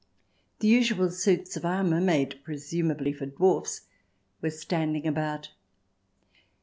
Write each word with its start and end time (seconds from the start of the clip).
The 0.61 0.67
usual 0.67 1.11
suits 1.11 1.55
of 1.55 1.63
armour, 1.63 2.01
made 2.01 2.39
presumably 2.43 3.13
for 3.13 3.27
dwarfs, 3.27 3.81
were 4.41 4.49
standing 4.49 5.05
about. 5.05 5.51